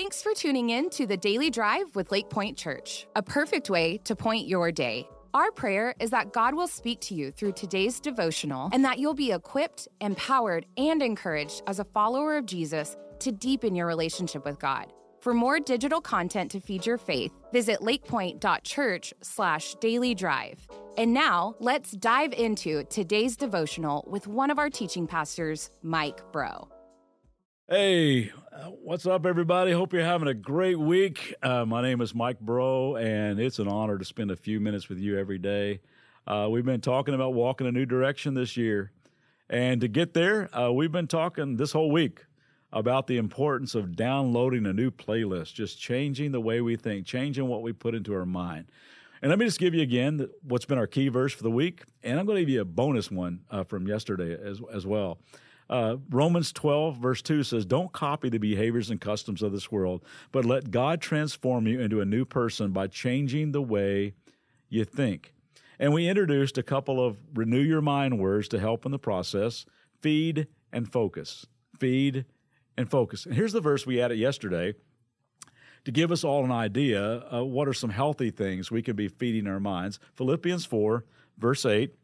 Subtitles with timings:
[0.00, 4.16] Thanks for tuning in to the Daily Drive with Lakepointe Church, a perfect way to
[4.16, 5.06] point your day.
[5.34, 9.12] Our prayer is that God will speak to you through today's devotional and that you'll
[9.12, 14.58] be equipped, empowered, and encouraged as a follower of Jesus to deepen your relationship with
[14.58, 14.90] God.
[15.20, 20.66] For more digital content to feed your faith, visit lakepointe.church slash daily drive.
[20.96, 26.70] And now let's dive into today's devotional with one of our teaching pastors, Mike Bro.
[27.72, 28.32] Hey,
[28.82, 29.70] what's up, everybody?
[29.70, 31.36] Hope you're having a great week.
[31.40, 34.88] Uh, my name is Mike Bro, and it's an honor to spend a few minutes
[34.88, 35.78] with you every day.
[36.26, 38.90] Uh, we've been talking about walking a new direction this year.
[39.48, 42.24] And to get there, uh, we've been talking this whole week
[42.72, 47.46] about the importance of downloading a new playlist, just changing the way we think, changing
[47.46, 48.64] what we put into our mind.
[49.22, 51.84] And let me just give you again what's been our key verse for the week,
[52.02, 55.18] and I'm going to give you a bonus one uh, from yesterday as as well.
[55.70, 60.04] Uh, Romans 12, verse 2 says, Don't copy the behaviors and customs of this world,
[60.32, 64.14] but let God transform you into a new person by changing the way
[64.68, 65.32] you think.
[65.78, 69.64] And we introduced a couple of renew your mind words to help in the process
[70.00, 71.46] feed and focus.
[71.78, 72.24] Feed
[72.76, 73.24] and focus.
[73.24, 74.74] And here's the verse we added yesterday
[75.84, 79.46] to give us all an idea what are some healthy things we can be feeding
[79.46, 80.00] our minds.
[80.16, 81.04] Philippians 4,
[81.38, 81.94] verse 8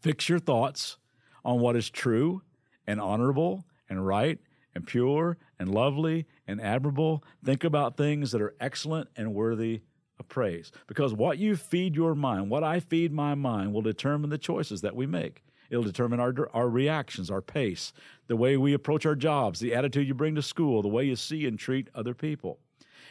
[0.00, 0.98] Fix your thoughts
[1.44, 2.42] on what is true
[2.86, 4.38] and honorable and right
[4.74, 7.24] and pure and lovely and admirable.
[7.44, 9.82] Think about things that are excellent and worthy
[10.18, 10.70] of praise.
[10.86, 14.82] Because what you feed your mind, what I feed my mind, will determine the choices
[14.82, 15.42] that we make.
[15.70, 17.92] It'll determine our, our reactions, our pace,
[18.28, 21.16] the way we approach our jobs, the attitude you bring to school, the way you
[21.16, 22.60] see and treat other people.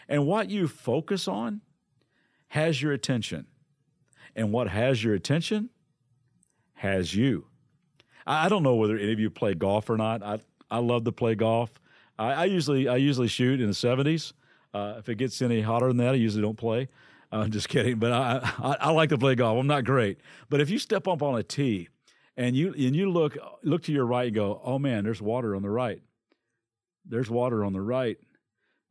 [0.07, 1.61] And what you focus on
[2.49, 3.47] has your attention.
[4.35, 5.69] And what has your attention
[6.75, 7.47] has you.
[8.25, 10.23] I don't know whether any of you play golf or not.
[10.23, 11.79] I, I love to play golf.
[12.17, 14.33] I, I usually I usually shoot in the 70s.
[14.73, 16.89] Uh, if it gets any hotter than that, I usually don't play.
[17.31, 19.59] Uh, I'm just kidding, but I, I, I like to play golf.
[19.59, 21.89] I'm not great, but if you step up on a tee
[22.37, 25.55] and you and you look look to your right and go, oh man, there's water
[25.55, 26.01] on the right.
[27.07, 28.17] There's water on the right.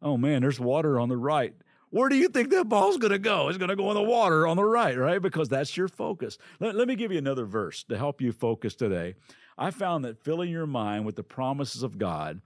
[0.00, 1.54] Oh man, there's water on the right.
[1.94, 3.49] Where do you think that ball's going to go?
[3.49, 5.22] It's going to go in the water on the right, right?
[5.22, 6.38] Because that's your focus.
[6.59, 9.15] Let, let me give you another verse to help you focus today.
[9.56, 12.41] I found that filling your mind with the promises of God,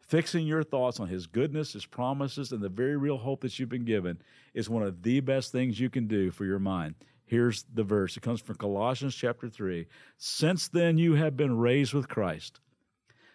[0.00, 3.68] fixing your thoughts on His goodness, His promises, and the very real hope that you've
[3.68, 4.22] been given
[4.54, 6.94] is one of the best things you can do for your mind.
[7.26, 8.16] Here's the verse.
[8.16, 9.86] It comes from Colossians chapter 3.
[10.16, 12.58] Since then you have been raised with Christ.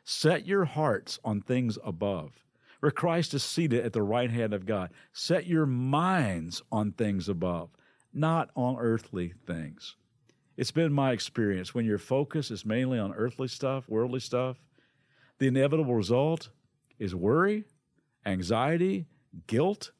[0.03, 2.43] Set your hearts on things above,
[2.79, 4.91] where Christ is seated at the right hand of God.
[5.11, 7.69] Set your minds on things above,
[8.13, 9.95] not on earthly things.
[10.57, 14.57] It's been my experience when your focus is mainly on earthly stuff, worldly stuff,
[15.39, 16.49] the inevitable result
[16.99, 17.63] is worry,
[18.25, 19.05] anxiety,
[19.47, 19.91] guilt,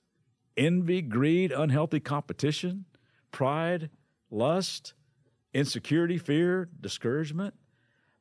[0.57, 2.85] envy, greed, unhealthy competition,
[3.31, 3.90] pride,
[4.29, 4.94] lust,
[5.53, 7.53] insecurity, fear, discouragement.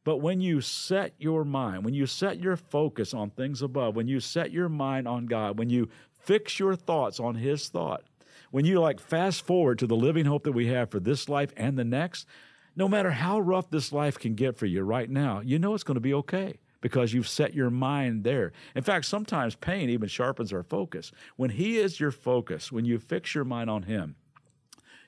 [0.09, 4.09] But when you set your mind, when you set your focus on things above, when
[4.09, 5.91] you set your mind on God, when you
[6.23, 8.05] fix your thoughts on His thought,
[8.51, 11.53] when you like fast forward to the living hope that we have for this life
[11.59, 12.27] and the next,
[12.75, 15.85] no matter how rough this life can get for you right now, you know it's
[15.85, 18.53] going to be okay because you've set your mind there.
[18.75, 21.13] In fact, sometimes pain even sharpens our focus.
[21.37, 24.17] When He is your focus, when you fix your mind on Him,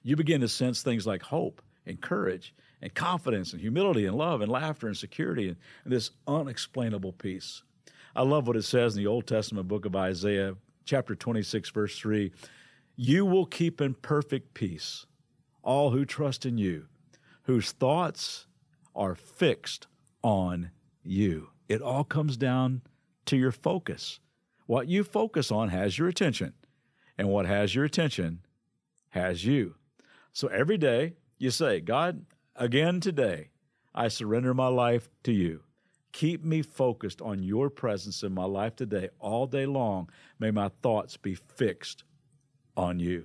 [0.02, 4.40] you begin to sense things like hope and courage and confidence and humility and love
[4.40, 7.62] and laughter and security and, and this unexplainable peace.
[8.14, 11.98] I love what it says in the Old Testament book of Isaiah, chapter 26, verse
[11.98, 12.32] 3
[12.96, 15.06] You will keep in perfect peace
[15.62, 16.86] all who trust in you,
[17.42, 18.46] whose thoughts
[18.94, 19.86] are fixed
[20.22, 20.70] on
[21.02, 21.50] you.
[21.68, 22.82] It all comes down
[23.26, 24.18] to your focus.
[24.66, 26.54] What you focus on has your attention,
[27.18, 28.40] and what has your attention
[29.10, 29.74] has you.
[30.32, 33.48] So every day you say, God, again today,
[33.94, 35.62] I surrender my life to you.
[36.12, 40.10] Keep me focused on your presence in my life today, all day long.
[40.38, 42.04] May my thoughts be fixed
[42.76, 43.24] on you.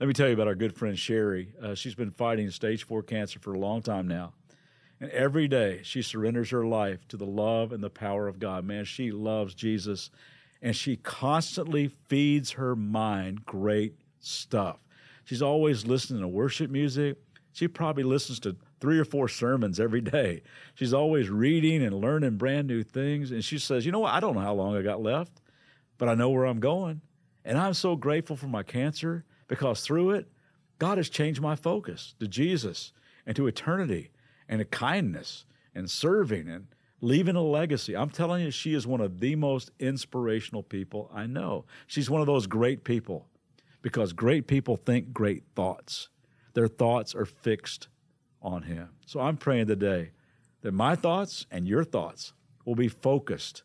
[0.00, 1.52] Let me tell you about our good friend Sherry.
[1.62, 4.32] Uh, she's been fighting stage four cancer for a long time now.
[4.98, 8.64] And every day she surrenders her life to the love and the power of God.
[8.64, 10.10] Man, she loves Jesus
[10.62, 14.78] and she constantly feeds her mind great stuff.
[15.24, 17.18] She's always listening to worship music.
[17.54, 20.42] She probably listens to three or four sermons every day.
[20.74, 23.30] She's always reading and learning brand new things.
[23.30, 24.12] And she says, You know what?
[24.12, 25.40] I don't know how long I got left,
[25.96, 27.00] but I know where I'm going.
[27.44, 30.28] And I'm so grateful for my cancer because through it,
[30.80, 32.92] God has changed my focus to Jesus
[33.24, 34.10] and to eternity
[34.48, 35.46] and to kindness
[35.76, 36.66] and serving and
[37.00, 37.96] leaving a legacy.
[37.96, 41.66] I'm telling you, she is one of the most inspirational people I know.
[41.86, 43.28] She's one of those great people
[43.80, 46.08] because great people think great thoughts.
[46.54, 47.88] Their thoughts are fixed
[48.40, 48.90] on Him.
[49.06, 50.12] So I'm praying today
[50.62, 52.32] that my thoughts and your thoughts
[52.64, 53.62] will be focused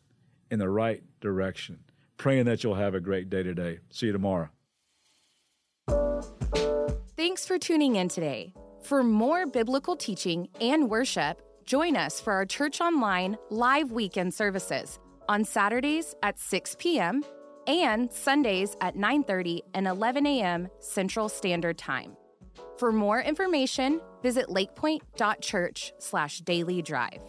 [0.50, 1.78] in the right direction.
[2.16, 3.78] Praying that you'll have a great day today.
[3.90, 4.50] See you tomorrow.
[7.16, 8.52] Thanks for tuning in today.
[8.82, 14.98] For more biblical teaching and worship, join us for our Church Online live weekend services
[15.28, 17.22] on Saturdays at 6 p.m.
[17.66, 20.68] and Sundays at 9:30 and 11 a.m.
[20.80, 22.16] Central Standard Time.
[22.80, 27.20] For more information, visit lakepointe.church/daily drive.